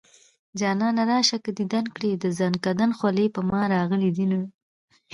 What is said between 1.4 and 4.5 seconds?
که ديدن کړي د زنکدن خولې په ما راغلي دينه